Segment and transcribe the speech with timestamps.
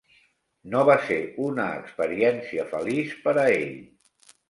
[0.75, 1.19] No va ser
[1.49, 3.81] una experiència feliç per a ell.